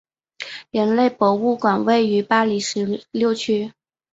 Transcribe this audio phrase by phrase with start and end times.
[0.71, 3.71] 人类博物馆位于巴黎十六区。